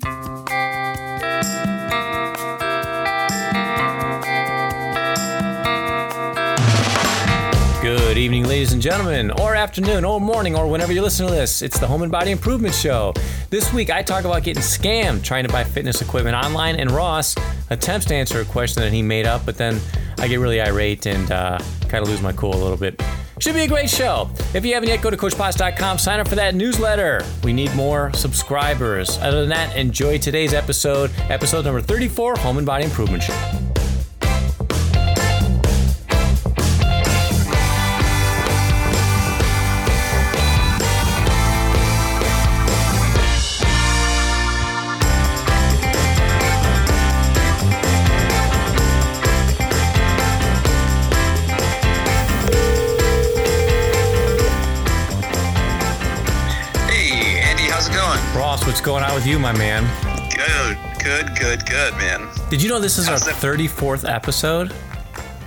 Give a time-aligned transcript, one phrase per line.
[0.00, 0.10] Good
[8.16, 11.62] evening, ladies and gentlemen, or afternoon, or morning, or whenever you listen to this.
[11.62, 13.12] It's the Home and Body Improvement Show.
[13.50, 17.34] This week, I talk about getting scammed trying to buy fitness equipment online, and Ross
[17.70, 19.80] attempts to answer a question that he made up, but then
[20.18, 21.58] I get really irate and uh,
[21.88, 23.02] kind of lose my cool a little bit.
[23.40, 24.30] Should be a great show.
[24.52, 27.24] If you haven't yet, go to CoachPots.com, sign up for that newsletter.
[27.44, 29.16] We need more subscribers.
[29.18, 33.67] Other than that, enjoy today's episode, episode number 34, Home and Body Improvement Show.
[59.18, 59.82] With you, my man?
[60.30, 62.28] Good, good, good, good, man.
[62.50, 64.72] Did you know this is our How's it- 34th episode?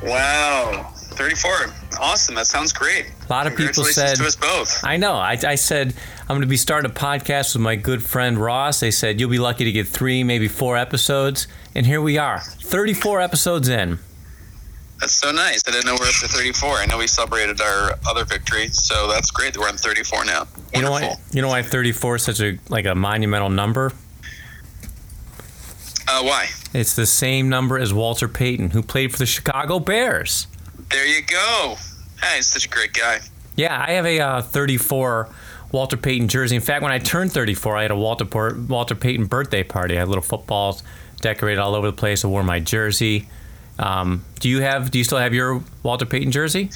[0.04, 1.68] Wow, 34.
[1.98, 2.36] Awesome.
[2.36, 3.06] That sounds great.
[3.30, 4.84] A lot of people said- to us both.
[4.84, 5.14] I know.
[5.14, 8.82] I, I said I'm going to be starting a podcast with my good friend Ross.
[8.82, 12.42] They said you'll be lucky to get three, maybe four episodes, and here we are,
[12.42, 14.00] 34 episodes in.
[15.02, 15.64] That's so nice.
[15.68, 16.78] I didn't know we're up to 34.
[16.78, 20.48] I know we celebrated our other victory, so that's great that we're on 34 now.
[20.76, 21.16] You know why?
[21.32, 23.94] You know why 34 is such a like a monumental number?
[26.08, 26.50] Uh, why?
[26.74, 30.46] It's the same number as Walter Payton, who played for the Chicago Bears.
[30.92, 31.78] There you go.
[32.22, 33.22] Hey, he's such a great guy.
[33.56, 35.30] Yeah, I have a uh, 34
[35.72, 36.56] Walter Payton jersey.
[36.56, 39.96] In fact, when I turned 34, I had a Walter Walter Payton birthday party.
[39.96, 40.84] I had little footballs
[41.22, 42.24] decorated all over the place.
[42.24, 43.28] I wore my jersey.
[43.80, 44.92] Um, do you have?
[44.92, 46.70] Do you still have your Walter Payton jersey?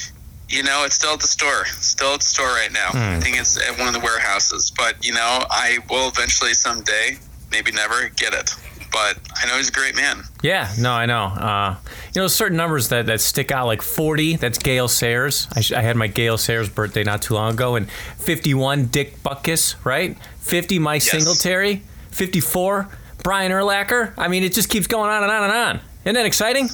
[0.50, 1.66] You know, it's still at the store.
[1.66, 2.90] Still at the store right now.
[2.92, 2.98] Hmm.
[2.98, 4.72] I think it's at one of the warehouses.
[4.78, 7.18] But, you know, I will eventually someday,
[7.52, 8.52] maybe never, get it.
[8.92, 10.22] But I know he's a great man.
[10.44, 11.23] Yeah, no, I know.
[11.26, 11.76] Uh,
[12.14, 15.48] you know, certain numbers that, that stick out, like 40, that's Gale Sayers.
[15.55, 17.76] I, sh- I had my Gale Sayers birthday not too long ago.
[17.76, 20.16] And 51, Dick Butkus, right?
[20.42, 21.11] 50, Mike Yes.
[21.11, 21.82] Singletary.
[22.11, 22.88] 54,
[23.23, 24.14] Brian Urlacher.
[24.16, 25.80] I mean, it just keeps going on and on and on.
[26.05, 26.70] Isn't that exciting?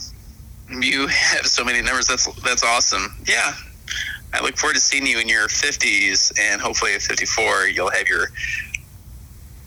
[0.70, 2.08] You have so many numbers.
[2.08, 3.16] That's that's awesome.
[3.28, 3.54] Yeah.
[4.34, 8.08] I look forward to seeing you in your 50s, and hopefully at 54, you'll have
[8.08, 8.28] your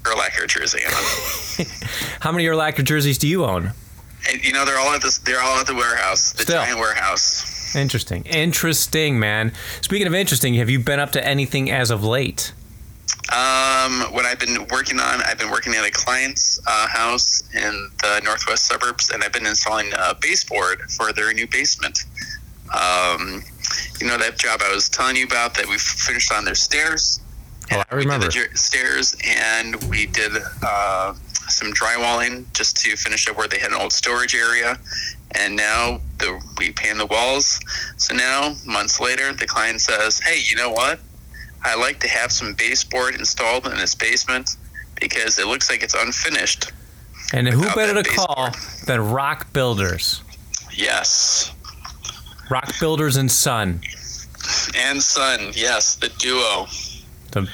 [0.05, 1.67] Urlacher jersey on.
[2.21, 3.73] How many Urlacher jerseys do you own?
[4.31, 5.19] And, you know, they're all at this.
[5.19, 6.63] They're all at the warehouse, the Still.
[6.63, 7.75] giant warehouse.
[7.77, 8.25] Interesting.
[8.25, 9.53] Interesting, man.
[9.83, 12.53] Speaking of interesting, have you been up to anything as of late?
[13.33, 17.91] Um, what I've been working on, I've been working at a client's uh, house in
[18.03, 22.05] the northwest suburbs, and I've been installing a baseboard for their new basement.
[22.73, 23.43] Um,
[24.01, 27.21] you know that job I was telling you about that we finished on their stairs.
[27.73, 28.27] Oh, I remember.
[28.27, 30.33] We did the stairs, and we did
[30.63, 31.15] uh,
[31.49, 34.79] some drywalling just to finish up where they had an old storage area.
[35.33, 37.59] And now the, we paint the walls.
[37.97, 41.01] So now, months later, the client says, "Hey, you know what?
[41.65, 44.57] I like to have some baseboard installed in this basement
[45.01, 46.73] because it looks like it's unfinished."
[47.33, 48.51] And who better to call
[48.87, 50.23] than Rock Builders?
[50.73, 51.53] Yes,
[52.51, 53.81] Rock Builders and Son.
[54.77, 56.67] and son, yes, the duo.
[57.33, 57.49] the,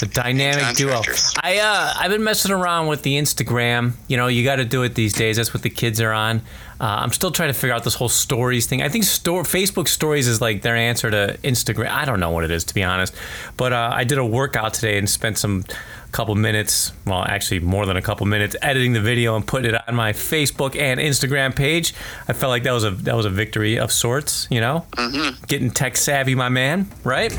[0.00, 1.02] the dynamic duo.
[1.42, 3.92] I uh, I've been messing around with the Instagram.
[4.08, 5.36] You know, you got to do it these days.
[5.36, 6.42] That's what the kids are on.
[6.80, 8.80] Uh, I'm still trying to figure out this whole stories thing.
[8.82, 11.88] I think store Facebook stories is like their answer to Instagram.
[11.90, 13.14] I don't know what it is to be honest,
[13.58, 15.64] but uh, I did a workout today and spent some
[16.10, 16.92] couple minutes.
[17.06, 20.12] Well, actually more than a couple minutes editing the video and putting it on my
[20.14, 21.94] Facebook and Instagram page.
[22.26, 24.48] I felt like that was a that was a victory of sorts.
[24.50, 25.44] You know, Mm-hmm.
[25.46, 26.90] getting tech savvy, my man.
[27.04, 27.32] Right.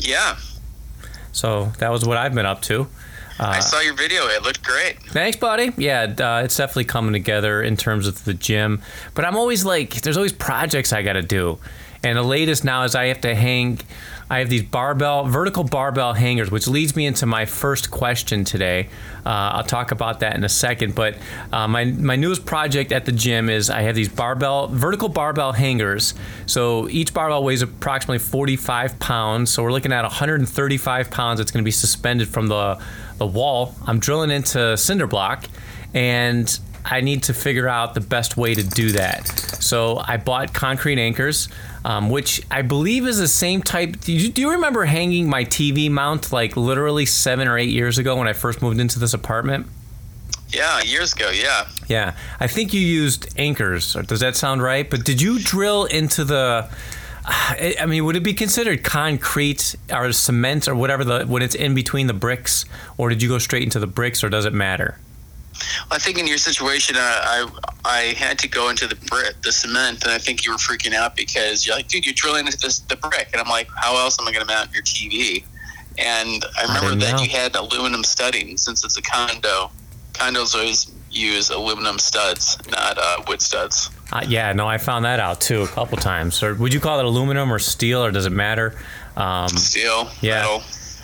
[0.00, 0.36] Yeah,
[1.30, 2.88] So that was what I've been up to.
[3.38, 4.26] I saw your video.
[4.26, 5.02] It looked great.
[5.02, 5.72] Thanks, buddy.
[5.76, 8.82] Yeah, uh, it's definitely coming together in terms of the gym.
[9.14, 11.58] But I'm always like, there's always projects I got to do.
[12.04, 13.78] And the latest now is I have to hang,
[14.32, 18.88] I have these barbell, vertical barbell hangers, which leads me into my first question today.
[19.26, 20.94] Uh, I'll talk about that in a second.
[20.94, 21.18] But
[21.52, 25.52] uh, my, my newest project at the gym is I have these barbell, vertical barbell
[25.52, 26.14] hangers.
[26.46, 29.50] So each barbell weighs approximately 45 pounds.
[29.50, 31.38] So we're looking at 135 pounds.
[31.38, 32.82] that's going to be suspended from the,
[33.18, 33.74] the wall.
[33.86, 35.44] I'm drilling into cinder block
[35.92, 39.28] and I need to figure out the best way to do that.
[39.28, 41.48] So I bought concrete anchors,
[41.84, 44.00] um, which I believe is the same type.
[44.00, 47.98] Do you, do you remember hanging my TV mount like literally seven or eight years
[47.98, 49.66] ago when I first moved into this apartment?
[50.48, 51.30] Yeah, years ago.
[51.30, 51.66] Yeah.
[51.88, 53.94] Yeah, I think you used anchors.
[53.94, 54.88] Does that sound right?
[54.88, 56.68] But did you drill into the?
[57.24, 61.54] I I mean, would it be considered concrete or cement or whatever the when it's
[61.54, 62.66] in between the bricks,
[62.98, 64.98] or did you go straight into the bricks, or does it matter?
[65.90, 67.48] I think in your situation, uh, I
[67.84, 70.94] I had to go into the brick, the cement, and I think you were freaking
[70.94, 73.96] out because you're like, dude, you're drilling into this the brick, and I'm like, how
[73.96, 75.44] else am I going to mount your TV?
[75.98, 77.22] And I remember didn't that know.
[77.22, 79.70] you had aluminum studding since it's a condo.
[80.14, 83.90] Condos always use aluminum studs, not uh, wood studs.
[84.10, 86.42] Uh, yeah, no, I found that out too a couple times.
[86.42, 88.78] Or would you call it aluminum or steel, or does it matter?
[89.16, 90.40] Um, Steel, Yeah.
[90.42, 90.62] metal.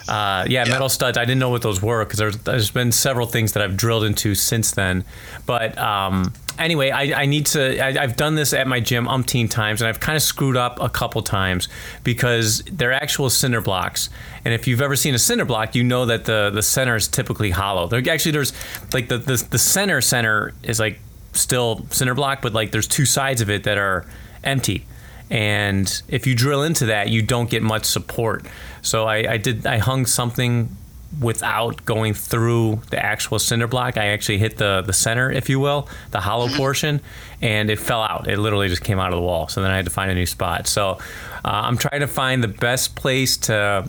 [0.09, 1.19] Uh, yeah, metal studs.
[1.19, 4.05] I didn't know what those were because there's, there's been several things that I've drilled
[4.05, 5.05] into since then.
[5.45, 7.79] But um, anyway, I, I need to.
[7.79, 10.81] I, I've done this at my gym umpteen times, and I've kind of screwed up
[10.81, 11.69] a couple times
[12.05, 14.09] because they're actual cinder blocks.
[14.45, 17.07] And if you've ever seen a cinder block, you know that the the center is
[17.07, 17.87] typically hollow.
[17.87, 18.53] There actually there's
[18.95, 21.01] like the the, the center center is like
[21.35, 24.07] still cinder block, but like there's two sides of it that are
[24.43, 24.87] empty
[25.31, 28.47] and if you drill into that you don't get much support.
[28.83, 30.75] So I, I did i hung something
[31.21, 33.97] without going through the actual cinder block.
[33.97, 37.01] I actually hit the the center if you will the hollow portion
[37.41, 38.29] and it fell out.
[38.29, 39.49] It literally just came out of the wall.
[39.49, 40.67] So then i had to find a new spot.
[40.67, 40.99] So
[41.45, 43.89] uh, i'm trying to find the best place to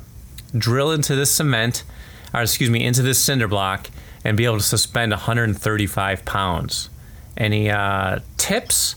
[0.58, 1.84] drill into this cement
[2.34, 3.90] or excuse me into this cinder block
[4.24, 6.90] and be able to suspend 135 pounds.
[7.38, 8.96] Any uh, tips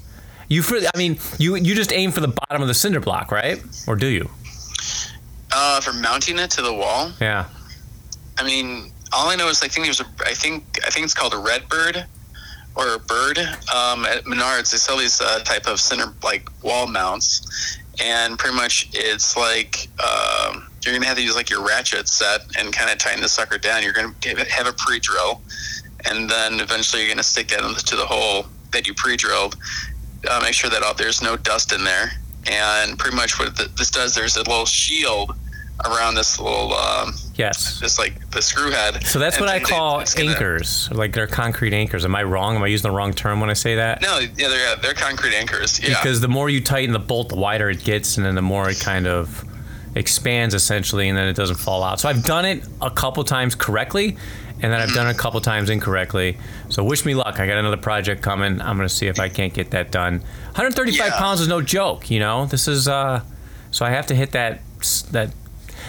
[0.53, 3.31] you for, I mean, you you just aim for the bottom of the cinder block,
[3.33, 3.63] right?
[3.87, 4.31] Or do you?
[5.55, 7.45] Uh, for mounting it to the wall, Yeah.
[8.39, 11.15] I mean, all I know is I think there's a, I think I think it's
[11.15, 12.07] called a red bird
[12.75, 13.39] or a bird.
[13.39, 18.57] Um, at Menards, they sell these uh, type of center like wall mounts, and pretty
[18.57, 22.91] much it's like um, you're gonna have to use like your ratchet set and kind
[22.91, 23.83] of tighten the sucker down.
[23.83, 24.15] You're gonna
[24.49, 25.43] have a pre-drill,
[26.07, 29.57] and then eventually you're gonna stick that into the hole that you pre-drilled.
[30.29, 32.13] Uh, make sure that uh, there's no dust in there,
[32.51, 35.35] and pretty much what th- this does, there's a little shield
[35.87, 37.81] around this little um, Yes.
[37.81, 39.05] this like the screw head.
[39.05, 42.05] So that's And what I call it's gonna- anchors, like they're concrete anchors.
[42.05, 42.55] Am I wrong?
[42.55, 44.01] Am I using the wrong term when I say that?
[44.01, 45.81] No, yeah, they're they're concrete anchors.
[45.81, 48.43] Yeah, Because the more you tighten the bolt, the wider it gets, and then the
[48.43, 49.45] more it kind of
[49.97, 51.99] expands essentially, and then it doesn't fall out.
[52.01, 54.17] So I've done it a couple times correctly,
[54.63, 56.39] and then I've done it a couple times incorrectly.
[56.69, 57.41] So wish me luck.
[57.41, 58.61] I got another project coming.
[58.61, 60.21] I'm going to see if I can't get that done.
[60.55, 61.19] 135 Yeah.
[61.19, 62.11] pounds is no joke.
[62.11, 63.23] You know, this is uh,
[63.71, 64.61] so I have to hit that
[65.11, 65.31] that.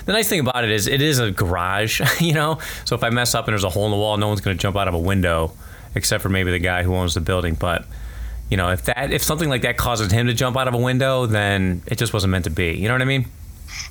[0.05, 2.57] The nice thing about it is it is a garage, you know.
[2.83, 4.57] So if I mess up and there's a hole in the wall, no one's going
[4.57, 5.53] to jump out of a window,
[5.95, 7.53] except for maybe the guy who owns the building.
[7.55, 7.85] But
[8.49, 10.77] you know, if that if something like that causes him to jump out of a
[10.77, 12.73] window, then it just wasn't meant to be.
[12.73, 13.27] You know what I mean?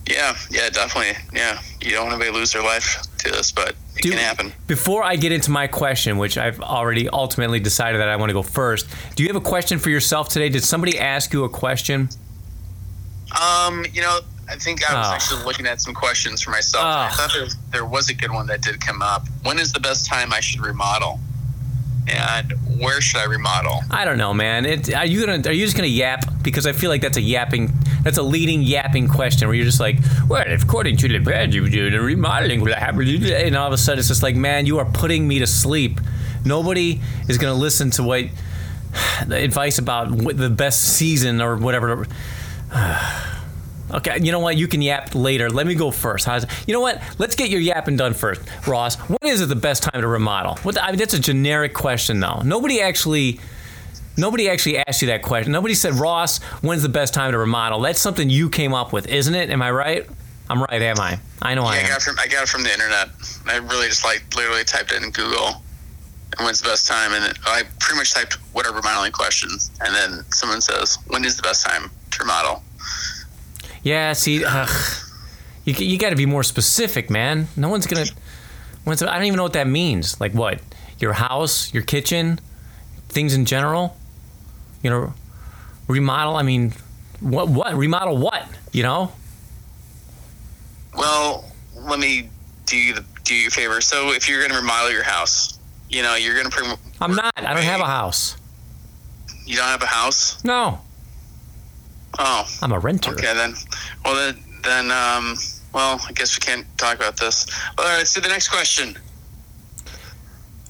[0.09, 1.23] Yeah, yeah, definitely.
[1.33, 4.19] Yeah, you don't want anybody to lose their life to this, but it Do- can
[4.19, 4.53] happen.
[4.67, 8.35] Before I get into my question, which I've already ultimately decided that I want to
[8.35, 8.87] go first,
[9.17, 10.49] do you have a question for yourself today?
[10.49, 12.09] Did somebody ask you a question?
[13.41, 15.13] Um, you know, I think I was Oh.
[15.15, 16.85] actually looking at some questions for myself.
[16.85, 16.89] Oh.
[16.89, 19.27] I thought there, there was a good one that did come up.
[19.43, 21.21] When is the best time I should remodel?
[22.09, 23.81] And where should I remodel?
[23.91, 24.67] I don't know, man.
[24.67, 26.25] It, are you gonna are you just gonna yap?
[26.43, 27.73] Because I feel like that's a yapping,
[28.03, 31.69] that's a leading yapping question where you're just like, well, according to the bed, you
[31.69, 34.79] do the remodeling will happen, and all of a sudden it's just like, man, you
[34.79, 36.01] are putting me to sleep.
[36.45, 38.25] Nobody is gonna listen to what
[39.27, 42.07] the advice about the best season or whatever.
[42.75, 43.32] Uh,
[43.93, 44.57] Okay, you know what?
[44.57, 45.51] You can yap later.
[45.51, 46.25] Let me go first.
[46.25, 47.03] How's, you know what?
[47.19, 48.97] Let's get your yapping done first, Ross.
[48.97, 50.57] When is it the best time to remodel?
[50.63, 52.41] What the, I mean, that's a generic question, though.
[52.43, 53.39] Nobody actually,
[54.17, 55.53] nobody actually asked you that question.
[55.53, 57.81] Nobody said, Ross, when's the best time to remodel?
[57.81, 59.51] That's something you came up with, isn't it?
[59.51, 60.09] Am I right?
[60.49, 61.19] I'm right, am I?
[61.41, 61.89] I know I Yeah, I am.
[61.91, 63.09] got from I got it from the internet.
[63.47, 65.63] I really just like literally typed it in Google.
[66.37, 67.13] And when's the best time?
[67.13, 71.37] And I pretty much typed what are remodeling questions, and then someone says, "When is
[71.37, 72.63] the best time to remodel?"
[73.83, 74.71] Yeah, see, ugh,
[75.65, 77.49] you you got to be more specific, man.
[77.57, 78.07] No one's gonna.
[78.87, 80.21] I don't even know what that means.
[80.21, 80.61] Like what?
[80.99, 82.41] Your house, your kitchen,
[83.09, 83.97] things in general.
[84.83, 85.15] You know,
[85.89, 86.37] remodel.
[86.37, 86.73] I mean,
[87.21, 87.49] what?
[87.49, 88.19] What remodel?
[88.19, 88.47] What?
[88.73, 89.13] You know?
[90.97, 92.29] Well, let me
[92.67, 93.81] do you the, do you a favor.
[93.81, 95.59] So if you're going to remodel your house,
[95.89, 96.57] you know you're going to.
[96.57, 97.33] Pre- I'm not.
[97.37, 98.37] I don't have a house.
[99.45, 100.43] You don't have a house?
[100.45, 100.81] No,
[102.19, 103.13] Oh, I'm a renter.
[103.13, 103.55] okay then.
[104.05, 105.37] Well then, then um,
[105.73, 107.47] well, I guess we can't talk about this.
[107.79, 108.97] All right, let's do the next question.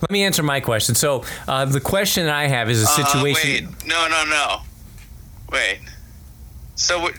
[0.00, 0.94] Let me answer my question.
[0.94, 3.66] So uh, the question that I have is a Uh, situation.
[3.66, 4.60] wait, no, no, no.
[5.52, 5.80] Wait.
[6.74, 7.14] So, what,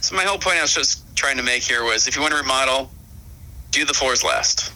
[0.00, 2.32] so my whole point I was just trying to make here was, if you want
[2.32, 2.90] to remodel,
[3.72, 4.72] do the floors last.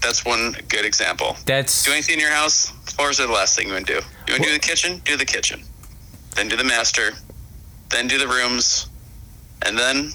[0.00, 1.36] That's one good example.
[1.44, 4.06] That's Do anything in your house, floors are the last thing you want to do.
[4.28, 5.62] You want to do the kitchen, do the kitchen.
[6.36, 7.12] Then do the master.
[7.90, 8.88] Then do the rooms,
[9.62, 10.12] and then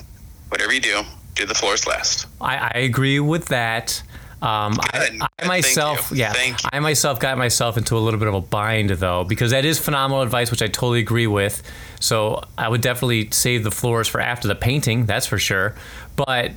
[0.50, 1.04] whatever you do,
[1.36, 2.28] do the floors last.
[2.40, 4.02] I, I agree with that.
[4.42, 5.20] Um, I.
[5.40, 6.34] I myself, yeah.
[6.72, 9.80] I myself got myself into a little bit of a bind though, because that is
[9.80, 11.62] phenomenal advice, which I totally agree with.
[12.00, 15.76] So I would definitely save the floors for after the painting, that's for sure.
[16.16, 16.52] But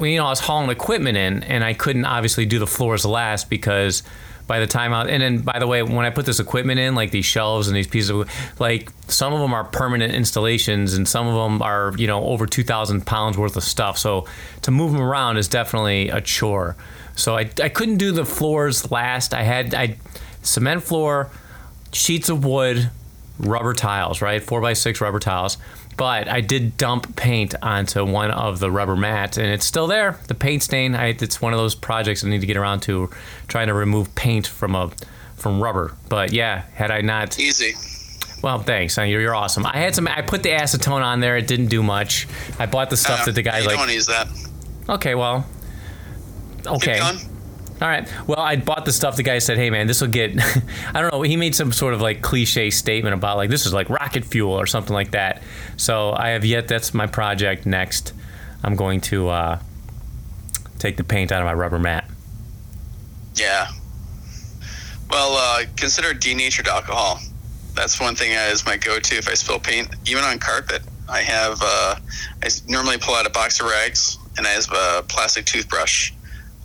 [0.00, 3.50] you know I was hauling equipment in, and I couldn't obviously do the floors last
[3.50, 4.02] because
[4.46, 6.94] by the time I and then by the way, when I put this equipment in,
[6.94, 8.30] like these shelves and these pieces of
[8.60, 12.46] like some of them are permanent installations, and some of them are you know over
[12.46, 13.98] two thousand pounds worth of stuff.
[13.98, 14.26] So
[14.62, 16.76] to move them around is definitely a chore.
[17.14, 19.34] So I, I couldn't do the floors last.
[19.34, 19.96] I had I
[20.42, 21.30] cement floor,
[21.92, 22.90] sheets of wood,
[23.38, 24.42] rubber tiles, right?
[24.42, 25.58] Four by six rubber tiles.
[25.96, 30.18] But I did dump paint onto one of the rubber mats, and it's still there.
[30.26, 30.94] The paint stain.
[30.94, 33.10] I, it's one of those projects I need to get around to,
[33.46, 34.90] trying to remove paint from a
[35.36, 35.94] from rubber.
[36.08, 37.74] But yeah, had I not, Easy.
[38.42, 38.96] well, thanks.
[38.96, 39.66] You're, you're awesome.
[39.66, 40.08] I had some.
[40.08, 41.36] I put the acetone on there.
[41.36, 42.26] It didn't do much.
[42.58, 43.76] I bought the stuff Uh, that the guy you like.
[43.76, 44.28] don't use that.
[44.88, 45.46] Okay, well,
[46.66, 47.00] okay.
[47.82, 48.08] All right.
[48.28, 49.16] Well, I bought the stuff.
[49.16, 50.30] The guy said, "Hey, man, this will get."
[50.94, 51.22] I don't know.
[51.22, 54.52] He made some sort of like cliche statement about like this is like rocket fuel
[54.52, 55.42] or something like that.
[55.76, 56.68] So I have yet.
[56.68, 58.12] That's my project next.
[58.62, 59.58] I'm going to uh,
[60.78, 62.08] take the paint out of my rubber mat.
[63.34, 63.66] Yeah.
[65.10, 67.18] Well, uh, consider denatured alcohol.
[67.74, 70.82] That's one thing that is my go-to if I spill paint, even on carpet.
[71.08, 71.96] I have uh,
[72.44, 76.12] I normally pull out a box of rags and I have a plastic toothbrush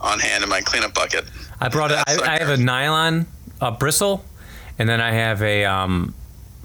[0.02, 1.26] on hand in my cleanup bucket.
[1.60, 2.00] I brought it.
[2.08, 3.28] I, I have a nylon
[3.62, 4.24] a bristle,
[4.78, 6.14] and then I have a um,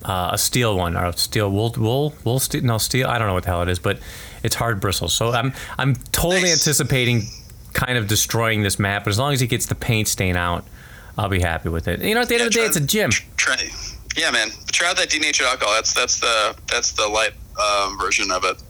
[0.04, 3.08] uh, a steel one or a steel wool wool wool steel no steel.
[3.08, 3.98] I don't know what the hell it is, but
[4.42, 5.14] it's hard bristles.
[5.14, 6.66] So I'm I'm totally Nice.
[6.66, 7.22] anticipating
[7.72, 10.66] kind of destroying this map, but as long as he gets the paint stain out,
[11.16, 12.00] I'll be happy with it.
[12.02, 13.10] You know, at the end Yeah, of the day, it's a gym.
[13.36, 13.56] Try,
[14.16, 14.50] yeah, man.
[14.70, 15.72] Try out that denatured alcohol.
[15.74, 18.62] That's that's the that's the light um, version of it.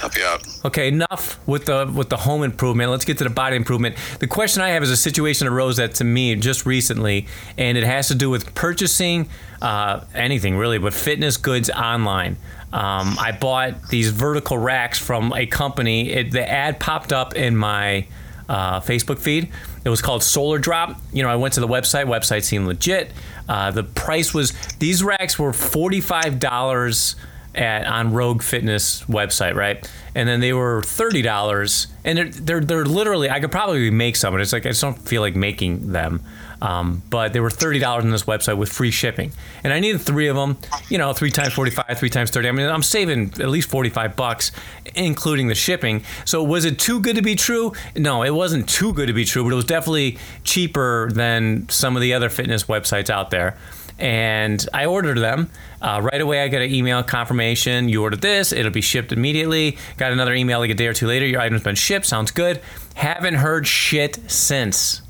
[0.00, 0.46] Help you out.
[0.64, 2.90] Okay, enough with the with the home improvement.
[2.90, 3.96] Let's get to the body improvement.
[4.20, 7.26] The question I have is a situation arose that to me just recently,
[7.58, 9.28] and it has to do with purchasing
[9.60, 12.36] uh, anything really, but fitness goods online.
[12.72, 16.10] Um, I bought these vertical racks from a company.
[16.10, 18.06] It, the ad popped up in my
[18.48, 19.50] uh, Facebook feed.
[19.84, 20.98] It was called Solar Drop.
[21.12, 22.06] You know, I went to the website.
[22.06, 23.12] Website seemed legit.
[23.48, 27.16] Uh, the price was these racks were forty five dollars
[27.54, 29.88] at on Rogue Fitness website, right?
[30.14, 34.16] And then they were thirty dollars, and they're, they're they're literally I could probably make
[34.16, 36.22] some, but it's like I just don't feel like making them.
[36.60, 39.32] Um, but they were thirty dollars on this website with free shipping,
[39.64, 40.58] and I needed three of them.
[40.88, 42.48] You know, three times forty five, three times thirty.
[42.48, 44.52] I mean, I'm saving at least forty five bucks,
[44.94, 46.04] including the shipping.
[46.24, 47.72] So was it too good to be true?
[47.96, 51.96] No, it wasn't too good to be true, but it was definitely cheaper than some
[51.96, 53.56] of the other fitness websites out there
[53.98, 55.50] and I ordered them.
[55.80, 57.88] Uh, right away, I got an email confirmation.
[57.88, 59.78] You ordered this, it'll be shipped immediately.
[59.96, 61.26] Got another email like a day or two later.
[61.26, 62.06] Your item's been shipped.
[62.06, 62.60] Sounds good.
[62.94, 65.02] Haven't heard shit since.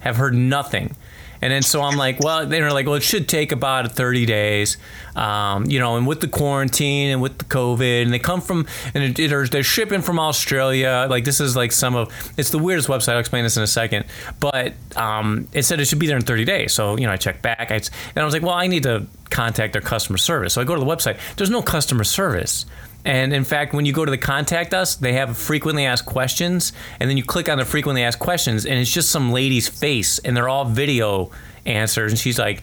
[0.00, 0.96] Have heard nothing.
[1.44, 4.78] And then so I'm like, well, they're like, well, it should take about 30 days,
[5.14, 8.66] um, you know, and with the quarantine and with the COVID, and they come from,
[8.94, 11.06] and it, it, are- they're shipping from Australia.
[11.10, 12.08] Like this is like some of,
[12.38, 13.12] it's the weirdest website.
[13.12, 14.06] I'll explain this in a second.
[14.40, 16.72] But um, it said it should be there in 30 days.
[16.72, 19.06] So you know, I checked back, I, and I was like, well, I need to
[19.28, 20.54] contact their customer service.
[20.54, 21.18] So I go to the website.
[21.36, 22.64] There's no customer service.
[23.04, 26.72] And in fact, when you go to the contact us, they have frequently asked questions,
[26.98, 30.18] and then you click on the frequently asked questions, and it's just some lady's face,
[30.20, 31.30] and they're all video
[31.66, 32.62] answers, and she's like.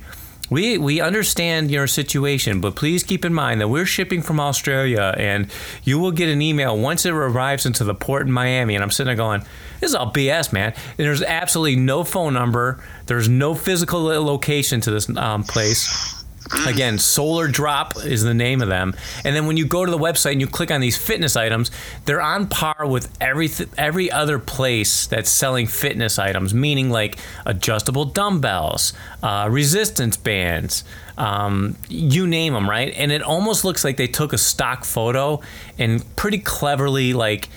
[0.49, 5.15] We, we understand your situation, but please keep in mind that we're shipping from Australia
[5.17, 5.49] and
[5.85, 8.75] you will get an email once it arrives into the port in Miami.
[8.75, 9.45] And I'm sitting there going,
[9.79, 10.73] this is all BS, man.
[10.73, 16.20] And there's absolutely no phone number, there's no physical location to this um, place.
[16.67, 18.93] Again, Solar Drop is the name of them.
[19.23, 21.71] And then when you go to the website and you click on these fitness items,
[22.05, 28.05] they're on par with every every other place that's selling fitness items, meaning like adjustable
[28.05, 28.93] dumbbells,
[29.23, 30.83] uh, resistance bands,
[31.17, 32.93] um, you name them, right?
[32.95, 35.41] And it almost looks like they took a stock photo
[35.77, 37.49] and pretty cleverly like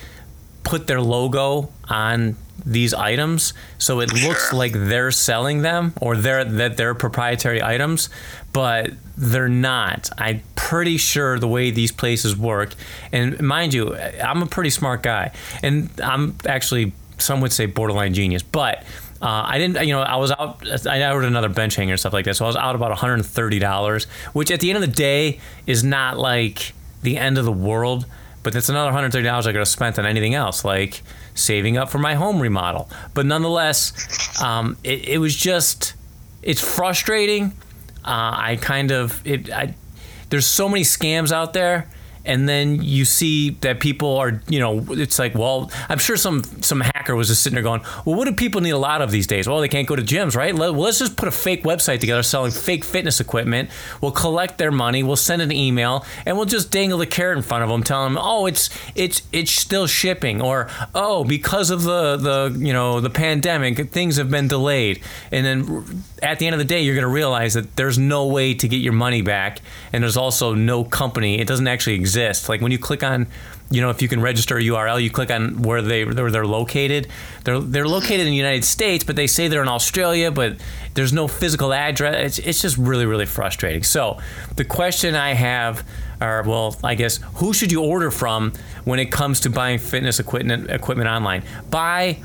[0.63, 2.35] put their logo on
[2.65, 8.09] these items so it looks like they're selling them or they're that they're proprietary items
[8.53, 12.73] but they're not i'm pretty sure the way these places work
[13.11, 15.31] and mind you i'm a pretty smart guy
[15.63, 18.83] and i'm actually some would say borderline genius but
[19.21, 20.61] uh, I didn't, you know, I was out.
[20.85, 23.59] I ordered another bench hanger and stuff like that, so I was out about 130
[23.59, 27.51] dollars, which at the end of the day is not like the end of the
[27.51, 28.05] world
[28.45, 31.01] but that's another $130 I could have spent on anything else, like
[31.35, 32.89] saving up for my home remodel.
[33.13, 35.93] But nonetheless, um, it, it was just,
[36.41, 37.53] it's frustrating.
[38.03, 39.75] Uh, I kind of, it, I,
[40.29, 41.89] there's so many scams out there,
[42.25, 46.43] and then you see that people are, you know, it's like, well, I'm sure some
[46.61, 49.11] some hacker was just sitting there going, well, what do people need a lot of
[49.11, 49.47] these days?
[49.47, 50.53] Well, they can't go to gyms, right?
[50.53, 53.69] Well, let's just put a fake website together selling fake fitness equipment.
[54.01, 57.43] We'll collect their money, we'll send an email, and we'll just dangle the carrot in
[57.43, 61.83] front of them, telling them, oh, it's it's it's still shipping, or oh, because of
[61.83, 65.01] the the you know the pandemic, things have been delayed,
[65.31, 68.25] and then at the end of the day, you're going to realize that there's no
[68.25, 69.59] way to get your money back,
[69.93, 71.39] and there's also no company.
[71.39, 72.49] It doesn't actually exist exist.
[72.49, 73.27] Like when you click on,
[73.69, 76.45] you know, if you can register a URL, you click on where they where they're
[76.45, 77.07] located.
[77.43, 80.57] They're they're located in the United States, but they say they're in Australia, but
[80.93, 82.15] there's no physical address.
[82.15, 83.83] It's it's just really really frustrating.
[83.83, 84.19] So
[84.55, 85.85] the question I have
[86.21, 88.53] are well, I guess who should you order from
[88.85, 91.43] when it comes to buying fitness equipment equipment online?
[91.69, 92.19] Buy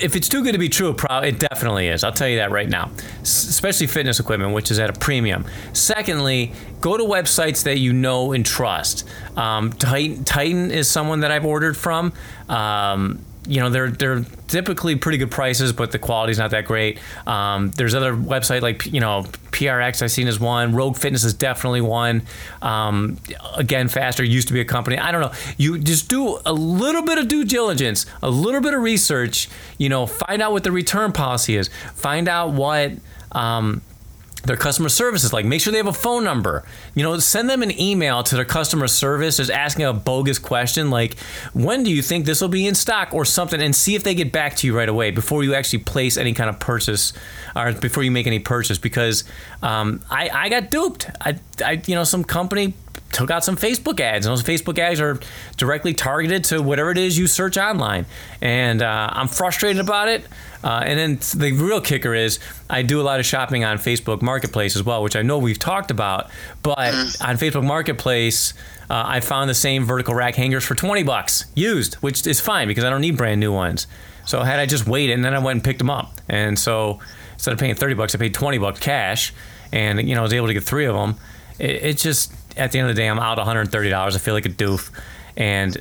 [0.00, 2.04] if it's too good to be true, it definitely is.
[2.04, 2.90] I'll tell you that right now,
[3.22, 5.44] especially fitness equipment, which is at a premium.
[5.72, 9.08] Secondly, go to websites that you know and trust.
[9.36, 12.12] Um, Titan, Titan is someone that I've ordered from.
[12.48, 16.98] Um, you know they're they're typically pretty good prices, but the quality's not that great.
[17.26, 20.74] Um, there's other website like you know PRX I've seen as one.
[20.74, 22.22] Rogue Fitness is definitely one.
[22.62, 23.18] Um,
[23.56, 24.98] again, Faster used to be a company.
[24.98, 25.32] I don't know.
[25.56, 29.48] You just do a little bit of due diligence, a little bit of research.
[29.78, 31.70] You know, find out what the return policy is.
[31.94, 32.92] Find out what.
[33.32, 33.82] Um,
[34.46, 36.64] their customer services like make sure they have a phone number.
[36.94, 40.90] You know send them an email to their customer service just asking a bogus question
[40.90, 41.18] like
[41.52, 42.96] when do you think this will be in stock?
[43.12, 45.78] or something and see if they get back to you right away before you actually
[45.78, 47.12] place any kind of purchase
[47.54, 49.24] or before you make any purchase because
[49.62, 51.08] um, I, I got duped.
[51.20, 52.74] I, I you know some company
[53.12, 55.18] took out some Facebook ads, and those Facebook ads are
[55.56, 58.06] directly targeted to whatever it is you search online.
[58.40, 60.26] And uh, I'm frustrated about it.
[60.62, 64.20] Uh, and then the real kicker is I do a lot of shopping on Facebook
[64.20, 66.30] Marketplace as well, which I know we've talked about.
[66.62, 67.28] But mm.
[67.28, 68.52] on Facebook Marketplace,
[68.90, 72.68] uh, I found the same vertical rack hangers for 20 bucks used, which is fine
[72.68, 73.86] because I don't need brand new ones.
[74.26, 76.12] So had I just waited, and then I went and picked them up.
[76.28, 76.98] And so
[77.34, 79.32] instead of paying 30 bucks, I paid 20 bucks cash,
[79.72, 81.16] and you know I was able to get three of them.
[81.58, 84.16] It, it just at the end of the day, I'm out 130 dollars.
[84.16, 84.90] I feel like a doof,
[85.36, 85.76] and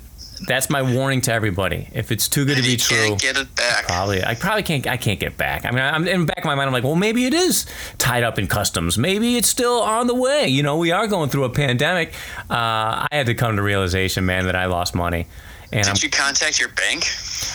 [0.48, 1.90] that's my warning to everybody.
[1.94, 3.86] If it's too good and to be true, can't get it back.
[3.86, 4.88] Probably, I probably can't.
[4.88, 5.66] I can't get back.
[5.66, 6.68] I mean, I'm in the back of my mind.
[6.68, 7.66] I'm like, well, maybe it is
[7.98, 8.98] tied up in customs.
[8.98, 10.48] Maybe it's still on the way.
[10.48, 12.14] You know, we are going through a pandemic.
[12.50, 15.28] Uh, I had to come to realization, man, that I lost money.
[15.72, 17.06] And did I'm, you contact your bank?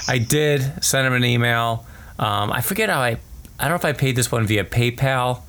[0.09, 0.85] I did.
[0.85, 1.87] Send them an email.
[2.19, 3.19] Um, I forget how I.
[3.59, 5.43] I don't know if I paid this one via PayPal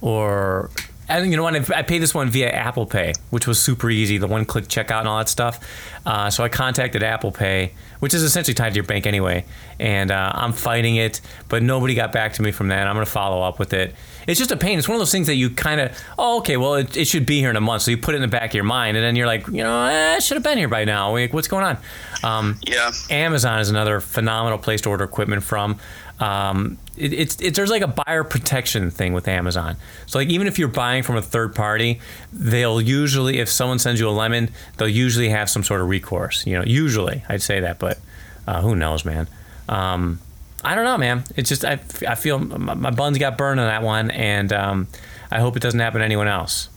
[0.00, 0.70] or
[1.08, 1.70] and you know what?
[1.70, 5.08] I paid this one via Apple Pay, which was super easy, the one-click checkout and
[5.08, 5.60] all that stuff.
[6.06, 9.44] Uh, so I contacted Apple Pay, which is essentially tied to your bank anyway,
[9.78, 12.86] and uh, I'm fighting it, but nobody got back to me from that.
[12.86, 13.94] I'm going to follow up with it.
[14.26, 14.78] It's just a pain.
[14.78, 17.26] It's one of those things that you kind of, oh, okay, well, it, it, should
[17.26, 18.96] be here in a month, so you put it in the back of your mind,
[18.96, 21.12] and then you're like, you know, eh, it should have been here by now.
[21.12, 21.78] Like, what's going on?
[22.22, 22.90] Um, yeah.
[23.10, 25.78] Amazon is another phenomenal place to order equipment from.
[26.20, 29.76] Um, it, it's, it's there's like a buyer protection thing with Amazon.
[30.06, 32.00] So like even if you're buying from a third party,
[32.32, 36.46] they'll usually if someone sends you a lemon, they'll usually have some sort of recourse.
[36.46, 37.98] You know, usually I'd say that, but
[38.46, 39.26] uh, who knows, man.
[39.68, 40.20] Um,
[40.62, 41.24] I don't know, man.
[41.36, 44.88] It's just I, I feel my, my buns got burned on that one, and um,
[45.30, 46.68] I hope it doesn't happen to anyone else.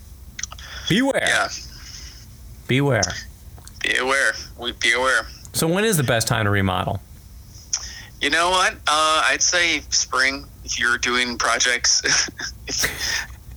[0.90, 1.22] Beware.
[1.26, 1.50] Yeah.
[2.68, 3.02] Beware.
[3.82, 4.34] Be aware.
[4.60, 5.28] We be aware.
[5.54, 7.00] So when is the best time to remodel?
[8.22, 8.74] You know what?
[8.88, 10.46] Uh, I'd say spring.
[10.64, 12.02] If you're doing projects,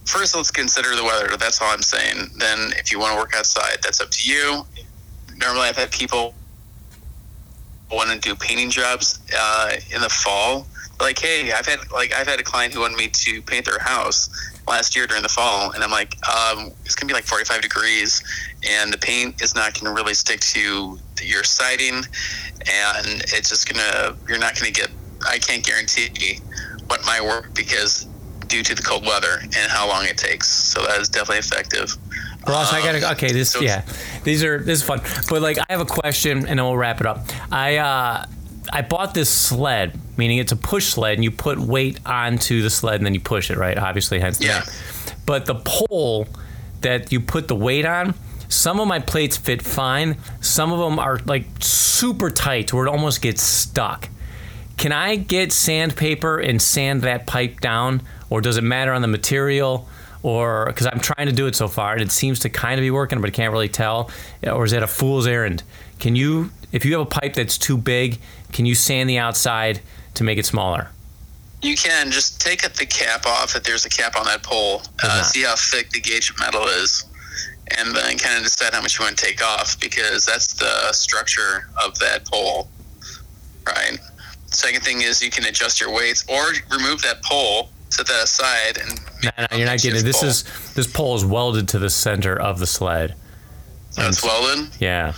[0.04, 1.36] first let's consider the weather.
[1.36, 2.30] That's all I'm saying.
[2.36, 4.66] Then, if you want to work outside, that's up to you.
[5.36, 6.34] Normally, I've had people
[7.90, 10.66] want to do painting jobs uh, in the fall.
[11.00, 13.78] Like, hey, I've had like I've had a client who wanted me to paint their
[13.78, 14.28] house
[14.70, 18.22] last year during the fall, and I'm like, um, it's gonna be like 45 degrees,
[18.68, 24.16] and the paint is not gonna really stick to your siding, and it's just gonna
[24.28, 24.88] you're not gonna get.
[25.28, 26.40] I can't guarantee
[26.86, 28.06] what might work because
[28.50, 30.48] due to the cold weather and how long it takes.
[30.48, 31.96] So that is definitely effective.
[32.46, 33.12] Ross, um, I gotta.
[33.12, 33.84] Okay, this so, yeah,
[34.24, 35.00] these are this is fun.
[35.28, 37.26] But like, I have a question, and then we'll wrap it up.
[37.50, 38.26] I uh,
[38.72, 42.68] I bought this sled, meaning it's a push sled, and you put weight onto the
[42.68, 43.78] sled, and then you push it, right?
[43.78, 44.60] Obviously, hence the yeah.
[44.60, 44.68] name.
[45.24, 46.28] But the pole
[46.82, 48.14] that you put the weight on,
[48.48, 50.18] some of my plates fit fine.
[50.40, 54.10] Some of them are like super tight, where it almost gets stuck.
[54.76, 59.08] Can I get sandpaper and sand that pipe down, or does it matter on the
[59.08, 59.88] material?
[60.22, 62.82] or because I'm trying to do it so far and it seems to kind of
[62.82, 64.10] be working, but I can't really tell,
[64.46, 65.62] or is that a fool's errand?
[65.98, 68.18] Can you, if you have a pipe that's too big,
[68.52, 69.80] can you sand the outside
[70.14, 70.88] to make it smaller?
[71.62, 74.82] You can just take the cap off if there's a cap on that pole.
[75.02, 77.04] Uh, see how thick the gauge of metal is,
[77.76, 80.92] and then kind of decide how much you want to take off because that's the
[80.92, 82.68] structure of that pole,
[83.66, 83.98] right?
[84.46, 86.42] Second thing is you can adjust your weights or
[86.76, 90.04] remove that pole, set that aside, and No, no, you're not getting it.
[90.04, 90.44] This is
[90.74, 93.14] this pole is welded to the center of the sled.
[93.90, 94.70] so it's welded.
[94.80, 95.12] Yeah.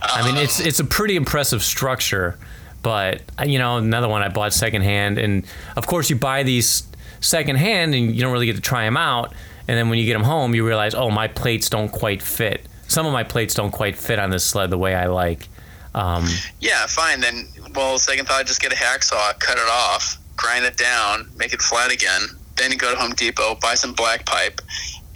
[0.00, 2.38] I mean, it's it's a pretty impressive structure,
[2.86, 5.44] but you know, another one I bought secondhand, and
[5.74, 6.84] of course you buy these
[7.18, 9.32] secondhand, and you don't really get to try them out,
[9.66, 12.64] and then when you get them home, you realize, oh, my plates don't quite fit.
[12.86, 15.48] Some of my plates don't quite fit on this sled the way I like.
[15.96, 16.28] Um,
[16.60, 17.18] Yeah, fine.
[17.18, 21.52] Then, well, second thought, just get a hacksaw, cut it off, grind it down, make
[21.52, 22.22] it flat again.
[22.54, 24.60] Then you go to Home Depot, buy some black pipe,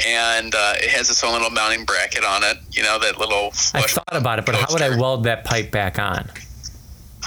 [0.04, 2.56] and uh, it has its own little mounting bracket on it.
[2.72, 5.70] You know that little I thought about it, but how would I weld that pipe
[5.70, 6.28] back on?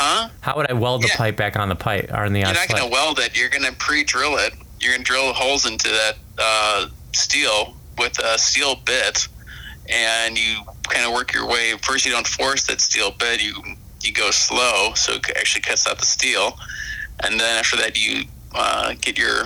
[0.04, 0.30] Huh?
[0.42, 1.16] How would I weld the Yeah.
[1.16, 3.38] pipe back on the pipe or in the You're not going to weld it.
[3.38, 4.54] You're going to pre-drill it.
[4.82, 9.28] You're going to drill holes into that uh, steel with a steel bit,
[9.88, 10.58] and you
[10.89, 11.74] kind of work your way.
[11.82, 13.42] First, you don't force that steel bit.
[13.42, 13.56] You
[14.04, 16.58] you go slow, so it actually cuts out the steel,
[17.24, 19.46] and then after that, you uh, get your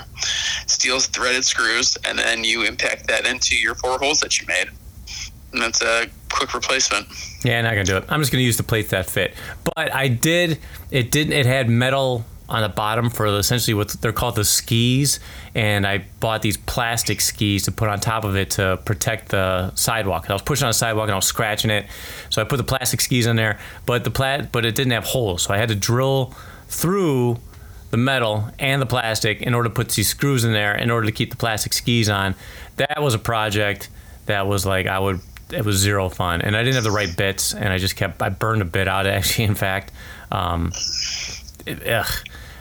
[0.66, 4.70] steel threaded screws, and then you impact that into your four holes that you made,
[5.54, 7.06] and that's a quick replacement.
[7.44, 8.06] Yeah, not gonna do it.
[8.10, 9.34] I'm just gonna use the plates that fit.
[9.64, 10.60] But I did.
[10.92, 11.34] It didn't.
[11.34, 15.20] It had metal on the bottom for essentially what they're called the skis,
[15.54, 19.74] and I bought these plastic skis to put on top of it to protect the
[19.76, 20.30] sidewalk.
[20.30, 21.88] I was pushing on the sidewalk and I was scratching it,
[22.30, 23.60] so I put the plastic skis on there.
[23.86, 26.34] But the plat, but it didn't have holes, so I had to drill
[26.70, 27.38] through
[27.92, 31.06] the metal and the plastic in order to put these screws in there in order
[31.06, 32.36] to keep the plastic skis on.
[32.78, 33.90] That was a project
[34.26, 37.16] that was like I would it was zero fun and I didn't have the right
[37.16, 39.92] bits and I just kept I burned a bit out actually in fact
[40.32, 40.72] um
[41.66, 42.12] it- ugh.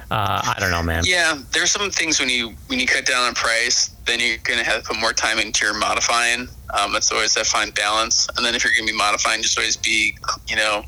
[0.09, 3.25] Uh, I don't know man Yeah, there's some things when you when you cut down
[3.25, 6.47] on price, then you're to have to put more time into your modifying.
[6.73, 8.29] Um, that's always that fine balance.
[8.37, 10.85] And then if you're to be modifying, just always be you know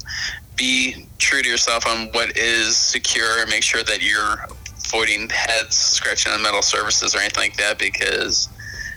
[0.54, 3.40] be true to yourself on what is secure.
[3.40, 4.46] And make sure that you're
[4.84, 8.48] avoiding heads scratching on metal surfaces or anything like that because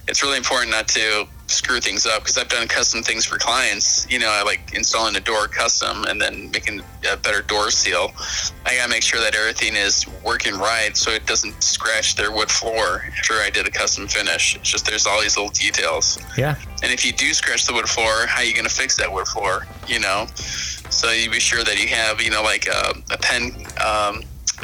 [0.08, 4.10] it's really important not to screw things up because I've done custom things for clients.
[4.10, 8.12] You know, I like installing a door custom and then making a better door seal.
[8.66, 12.50] I gotta make sure that everything is working right so it doesn't scratch their wood
[12.50, 14.56] floor after I did a custom finish.
[14.56, 16.18] It's just there's all these little details.
[16.38, 19.12] yeah And if you do scratch the wood floor, how are you gonna fix that
[19.12, 19.68] wood floor?
[19.88, 23.52] You know, so you be sure that you have you know like a, a pen.
[23.84, 24.24] Um,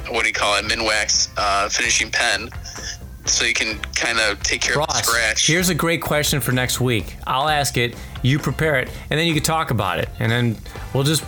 [0.10, 0.66] what do you call it?
[0.66, 2.50] Minwax uh, finishing pen.
[3.28, 5.46] So you can kind of take care of the scratch.
[5.48, 9.28] here's a great question for next week I'll ask it you prepare it and then
[9.28, 10.56] you can talk about it and then
[10.94, 11.24] we'll just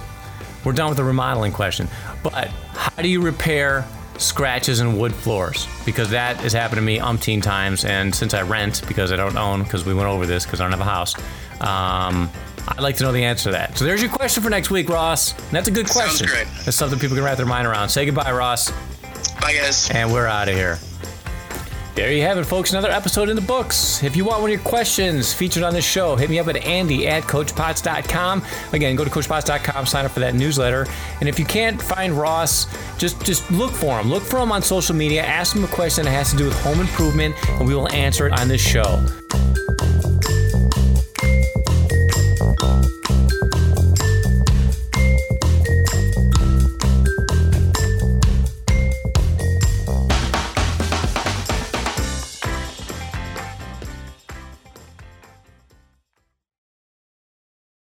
[0.64, 1.88] we're done with the remodeling question
[2.24, 3.86] but how do you repair
[4.18, 8.42] scratches in wood floors because that has happened to me umpteen times and since I
[8.42, 10.84] rent because I don't own because we went over this because I don't have a
[10.84, 11.16] house
[11.62, 12.30] um,
[12.68, 14.90] I'd like to know the answer to that so there's your question for next week
[14.90, 16.28] Ross and that's a good question.
[16.28, 16.48] Sounds great.
[16.66, 18.72] that's something people can wrap their mind around say goodbye Ross
[19.42, 19.90] Bye, guys.
[19.92, 20.78] and we're out of here.
[22.00, 22.72] There you have it, folks.
[22.72, 24.02] Another episode in the books.
[24.04, 26.56] If you want one of your questions featured on this show, hit me up at
[26.56, 28.42] andy at coachpots.com.
[28.72, 30.88] Again, go to coachpots.com, sign up for that newsletter.
[31.20, 34.10] And if you can't find Ross, just just look for him.
[34.10, 35.24] Look for him on social media.
[35.24, 38.28] Ask him a question that has to do with home improvement, and we will answer
[38.28, 39.06] it on this show.